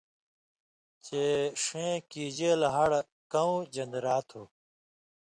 [1.05, 1.23] چے
[1.63, 4.41] ݜېں کیژېل ہڑہۡ کؤں ژن٘دیۡرا تھُو؟